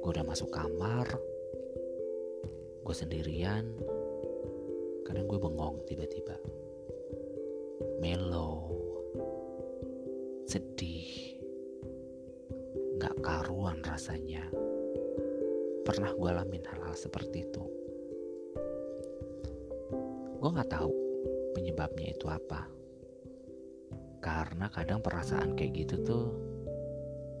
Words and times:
gue 0.00 0.10
udah 0.16 0.24
masuk 0.24 0.48
kamar 0.48 1.04
gue 2.80 2.94
sendirian 2.96 3.68
kadang 5.04 5.28
gue 5.28 5.36
bengong 5.36 5.84
tiba-tiba. 5.84 6.40
Mellow 8.00 8.72
sedih 10.48 11.36
nggak 12.96 13.20
karuan 13.20 13.84
rasanya. 13.84 14.48
Pernah 15.84 16.16
gue 16.16 16.28
alamin 16.32 16.64
hal-hal 16.64 16.96
seperti 16.96 17.44
itu 17.44 17.81
gue 20.42 20.50
nggak 20.50 20.74
tahu 20.74 20.90
penyebabnya 21.54 22.10
itu 22.10 22.26
apa 22.26 22.66
karena 24.18 24.66
kadang 24.74 24.98
perasaan 24.98 25.54
kayak 25.54 25.86
gitu 25.86 25.96
tuh 26.02 26.26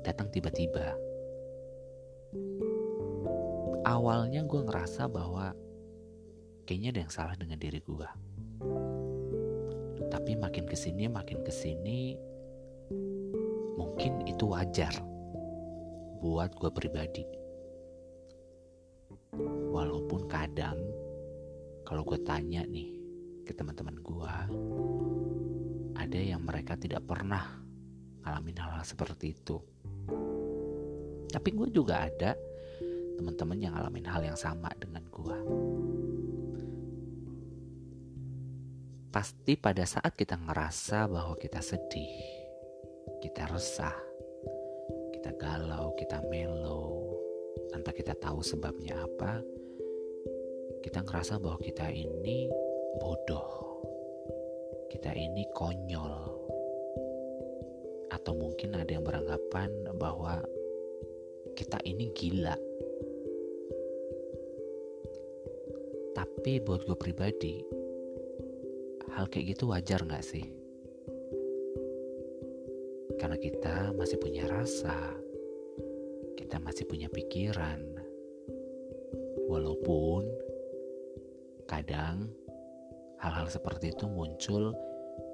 datang 0.02 0.26
tiba-tiba. 0.34 0.98
Awalnya 3.86 4.42
gue 4.42 4.60
ngerasa 4.66 5.06
bahwa 5.06 5.54
kayaknya 6.66 6.90
ada 6.90 7.00
yang 7.06 7.14
salah 7.14 7.36
dengan 7.38 7.58
diri 7.58 7.78
gue. 7.78 8.08
Tapi 10.10 10.38
makin 10.38 10.66
ke 10.66 10.74
sini, 10.74 11.06
makin 11.06 11.42
ke 11.46 11.54
sini, 11.54 12.18
mungkin 13.78 14.26
itu 14.26 14.46
wajar 14.50 14.92
buat 16.18 16.50
gue 16.54 16.70
pribadi. 16.74 17.26
Walaupun 19.72 20.26
kadang 20.26 20.78
kalau 21.92 22.08
gue 22.08 22.24
tanya 22.24 22.64
nih 22.64 22.88
ke 23.44 23.52
teman-teman 23.52 24.00
gue, 24.00 24.34
ada 25.92 26.16
yang 26.16 26.40
mereka 26.40 26.72
tidak 26.80 27.04
pernah 27.04 27.60
ngalamin 28.24 28.56
hal-hal 28.56 28.80
seperti 28.80 29.36
itu. 29.36 29.60
Tapi 31.28 31.48
gue 31.52 31.68
juga 31.68 32.08
ada 32.08 32.32
teman-teman 33.20 33.60
yang 33.60 33.76
ngalamin 33.76 34.08
hal 34.08 34.24
yang 34.24 34.40
sama 34.40 34.72
dengan 34.80 35.04
gue. 35.04 35.38
Pasti 39.12 39.52
pada 39.60 39.84
saat 39.84 40.16
kita 40.16 40.40
ngerasa 40.48 41.12
bahwa 41.12 41.36
kita 41.36 41.60
sedih, 41.60 42.24
kita 43.20 43.52
resah, 43.52 44.00
kita 45.12 45.36
galau, 45.36 45.92
kita 46.00 46.24
melo, 46.32 47.20
tanpa 47.68 47.92
kita 47.92 48.16
tahu 48.16 48.40
sebabnya 48.40 48.96
apa, 48.96 49.44
kita 50.82 51.06
ngerasa 51.06 51.38
bahwa 51.38 51.58
kita 51.62 51.88
ini 51.88 52.50
bodoh. 52.98 53.80
Kita 54.90 55.14
ini 55.14 55.46
konyol. 55.54 56.14
Atau 58.12 58.36
mungkin 58.36 58.76
ada 58.76 58.90
yang 58.92 59.06
beranggapan 59.06 59.70
bahwa 59.96 60.44
kita 61.56 61.80
ini 61.88 62.12
gila. 62.12 62.58
Tapi 66.12 66.60
buat 66.60 66.84
gue 66.84 66.98
pribadi 66.98 67.64
hal 69.16 69.30
kayak 69.32 69.56
gitu 69.56 69.72
wajar 69.72 70.04
gak 70.04 70.26
sih? 70.26 70.44
Karena 73.16 73.38
kita 73.38 73.96
masih 73.96 74.18
punya 74.20 74.44
rasa 74.50 75.22
kita 76.52 76.68
masih 76.68 76.84
punya 76.84 77.08
pikiran. 77.08 77.80
Walaupun 79.48 80.28
kadang 81.72 82.28
hal-hal 83.16 83.48
seperti 83.48 83.96
itu 83.96 84.04
muncul 84.04 84.76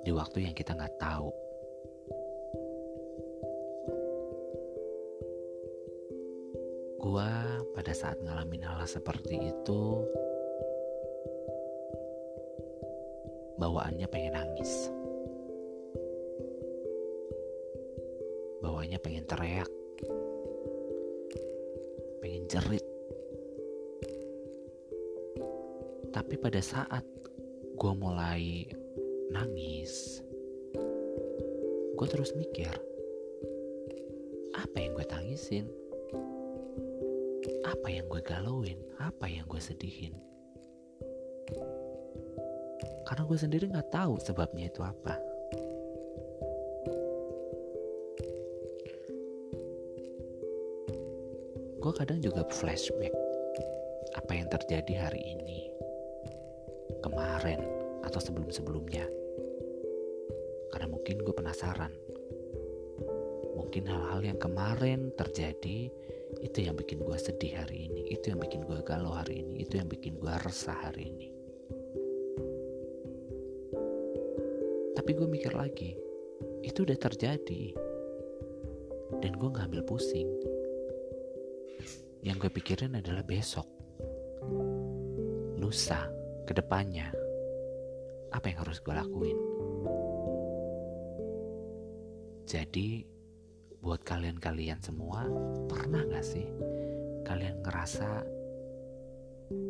di 0.06 0.14
waktu 0.14 0.46
yang 0.46 0.54
kita 0.54 0.70
nggak 0.70 0.94
tahu. 1.02 1.34
Gua 7.02 7.58
pada 7.74 7.90
saat 7.90 8.22
ngalamin 8.22 8.62
hal, 8.62 8.86
hal 8.86 8.86
seperti 8.86 9.50
itu 9.50 9.82
bawaannya 13.58 14.06
pengen 14.06 14.38
nangis. 14.38 14.94
Bawaannya 18.62 18.98
pengen 19.02 19.26
teriak. 19.26 19.70
Pengen 22.22 22.46
jerit. 22.46 22.87
Tapi 26.08 26.34
pada 26.40 26.60
saat 26.64 27.04
gue 27.76 27.92
mulai 27.94 28.64
nangis, 29.28 30.24
gue 31.94 32.06
terus 32.08 32.32
mikir, 32.32 32.72
apa 34.56 34.76
yang 34.80 34.96
gue 34.96 35.06
tangisin? 35.06 35.66
Apa 37.68 37.92
yang 37.92 38.08
gue 38.08 38.24
galauin? 38.24 38.80
Apa 38.96 39.28
yang 39.28 39.44
gue 39.46 39.60
sedihin? 39.60 40.16
Karena 43.04 43.22
gue 43.24 43.38
sendiri 43.38 43.68
gak 43.68 43.92
tahu 43.92 44.16
sebabnya 44.20 44.68
itu 44.68 44.80
apa. 44.80 45.16
Gue 51.78 51.92
kadang 51.94 52.20
juga 52.20 52.44
flashback 52.52 53.14
apa 54.16 54.32
yang 54.34 54.48
terjadi 54.50 55.08
hari 55.08 55.22
ini 55.24 55.72
kemarin 57.00 57.60
atau 58.04 58.20
sebelum-sebelumnya. 58.20 59.06
Karena 60.72 60.86
mungkin 60.88 61.20
gue 61.22 61.34
penasaran. 61.34 61.92
Mungkin 63.58 63.84
hal-hal 63.90 64.20
yang 64.22 64.38
kemarin 64.38 65.10
terjadi 65.18 65.90
itu 66.44 66.58
yang 66.60 66.76
bikin 66.76 67.02
gue 67.02 67.18
sedih 67.18 67.58
hari 67.58 67.88
ini, 67.90 68.12
itu 68.12 68.30
yang 68.30 68.38
bikin 68.38 68.62
gue 68.62 68.78
galau 68.84 69.10
hari 69.16 69.42
ini, 69.42 69.64
itu 69.64 69.80
yang 69.80 69.88
bikin 69.90 70.20
gue 70.20 70.30
resah 70.44 70.76
hari 70.76 71.10
ini. 71.10 71.28
Tapi 74.94 75.10
gue 75.16 75.28
mikir 75.28 75.56
lagi, 75.56 75.96
itu 76.62 76.84
udah 76.84 76.98
terjadi. 77.00 77.72
Dan 79.24 79.40
gue 79.40 79.48
gak 79.48 79.72
ambil 79.72 79.82
pusing. 79.88 80.28
Yang 82.20 82.46
gue 82.46 82.50
pikirin 82.60 83.00
adalah 83.00 83.24
besok. 83.24 83.64
lusa, 85.58 86.08
ke 86.48 86.56
depannya, 86.56 87.12
apa 88.32 88.48
yang 88.48 88.64
harus 88.64 88.80
gue 88.80 88.96
lakuin? 88.96 89.36
Jadi, 92.48 93.04
buat 93.84 94.00
kalian-kalian 94.00 94.80
semua, 94.80 95.28
pernah 95.68 96.08
gak 96.08 96.24
sih 96.24 96.48
kalian 97.28 97.60
ngerasa 97.60 98.24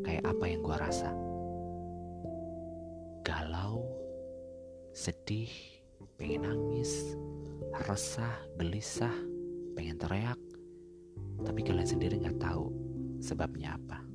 kayak 0.07 0.23
apa 0.23 0.45
yang 0.47 0.63
gue 0.63 0.77
rasa? 0.79 1.11
Galau, 3.27 3.83
sedih, 4.95 5.51
pengen 6.15 6.47
nangis, 6.47 7.19
resah, 7.91 8.39
gelisah, 8.55 9.19
pengen 9.75 9.99
teriak, 9.99 10.39
tapi 11.43 11.61
kalian 11.67 11.91
sendiri 11.91 12.23
gak 12.23 12.39
tahu 12.39 12.71
sebabnya 13.19 13.75
apa. 13.75 14.08